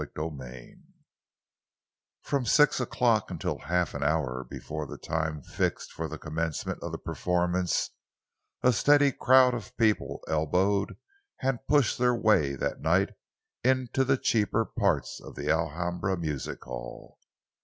CHAPTER 0.03 0.21
XXVI 0.21 0.81
From 2.23 2.45
six 2.47 2.79
o'clock 2.79 3.29
until 3.29 3.59
half 3.59 3.93
an 3.93 4.01
hour 4.01 4.43
before 4.43 4.87
the 4.87 4.97
time 4.97 5.43
fixed 5.43 5.91
for 5.91 6.07
the 6.07 6.17
commencement 6.17 6.79
of 6.81 6.91
the 6.91 6.97
performance, 6.97 7.91
a 8.63 8.73
steady 8.73 9.11
crowd 9.11 9.53
of 9.53 9.77
people 9.77 10.23
elbowed 10.27 10.97
and 11.43 11.59
pushed 11.67 11.99
their 11.99 12.15
way 12.15 12.55
that 12.55 12.81
night 12.81 13.09
into 13.63 14.03
the 14.03 14.17
cheaper 14.17 14.65
parts 14.65 15.21
of 15.23 15.35
the 15.35 15.51
Alhambra 15.51 16.17
Music 16.17 16.63
hall. 16.63 17.19